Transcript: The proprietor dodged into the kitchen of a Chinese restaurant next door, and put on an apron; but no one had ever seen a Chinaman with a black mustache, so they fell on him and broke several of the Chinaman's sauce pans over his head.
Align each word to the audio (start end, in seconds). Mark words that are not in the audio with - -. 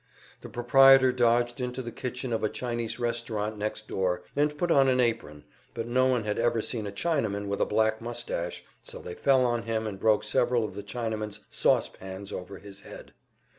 The 0.41 0.49
proprietor 0.49 1.11
dodged 1.11 1.61
into 1.61 1.83
the 1.83 1.91
kitchen 1.91 2.33
of 2.33 2.43
a 2.43 2.49
Chinese 2.49 2.97
restaurant 2.99 3.59
next 3.59 3.87
door, 3.87 4.23
and 4.35 4.57
put 4.57 4.71
on 4.71 4.87
an 4.87 4.99
apron; 4.99 5.43
but 5.75 5.85
no 5.87 6.07
one 6.07 6.23
had 6.23 6.39
ever 6.39 6.59
seen 6.59 6.87
a 6.87 6.91
Chinaman 6.91 7.45
with 7.45 7.61
a 7.61 7.67
black 7.67 8.01
mustache, 8.01 8.65
so 8.81 8.97
they 8.99 9.13
fell 9.13 9.45
on 9.45 9.61
him 9.61 9.85
and 9.85 9.99
broke 9.99 10.23
several 10.23 10.65
of 10.65 10.73
the 10.73 10.81
Chinaman's 10.81 11.41
sauce 11.51 11.87
pans 11.89 12.31
over 12.31 12.57
his 12.57 12.79
head. 12.79 13.13